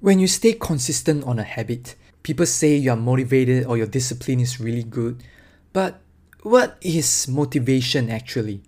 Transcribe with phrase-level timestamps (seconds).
[0.00, 4.38] When you stay consistent on a habit, people say you are motivated or your discipline
[4.38, 5.24] is really good.
[5.72, 6.00] But
[6.42, 8.62] what is motivation actually?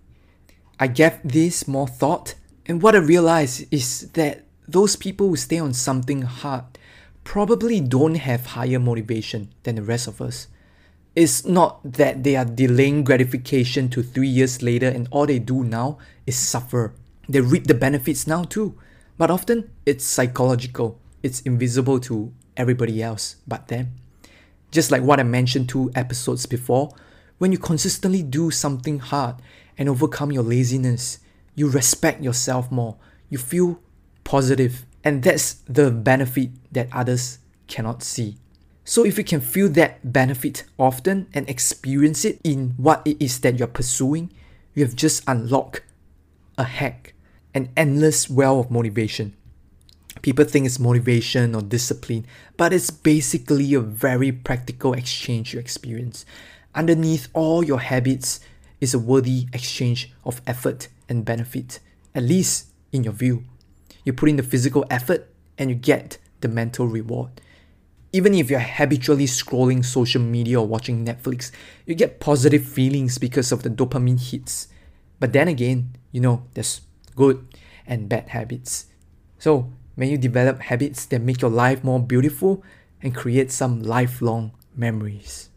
[0.77, 2.35] I gave this more thought,
[2.65, 6.65] and what I realized is that those people who stay on something hard
[7.23, 10.47] probably don't have higher motivation than the rest of us.
[11.15, 15.63] It's not that they are delaying gratification to three years later and all they do
[15.63, 16.93] now is suffer.
[17.29, 18.77] They reap the benefits now too.
[19.17, 23.93] But often it's psychological, it's invisible to everybody else but them.
[24.71, 26.93] Just like what I mentioned two episodes before,
[27.37, 29.35] when you consistently do something hard
[29.77, 31.19] and overcome your laziness,
[31.55, 32.97] you respect yourself more,
[33.29, 33.79] you feel
[34.23, 38.37] positive, and that's the benefit that others cannot see.
[38.83, 43.39] So, if you can feel that benefit often and experience it in what it is
[43.41, 44.31] that you're pursuing,
[44.73, 45.81] you have just unlocked
[46.57, 47.13] a hack,
[47.53, 49.35] an endless well of motivation.
[50.21, 52.25] People think it's motivation or discipline,
[52.57, 56.25] but it's basically a very practical exchange you experience.
[56.75, 58.39] Underneath all your habits
[58.79, 61.79] is a worthy exchange of effort and benefit,
[62.13, 63.43] at least in your view.
[64.03, 65.27] You put in the physical effort
[65.57, 67.41] and you get the mental reward.
[68.13, 71.51] Even if you're habitually scrolling social media or watching Netflix,
[71.85, 74.67] you get positive feelings because of the dopamine hits.
[75.19, 76.81] But then again, you know, there's
[77.15, 77.47] good
[77.85, 78.87] and bad habits.
[79.39, 79.71] So,
[80.01, 82.63] may you develop habits that make your life more beautiful
[83.03, 85.51] and create some lifelong memories.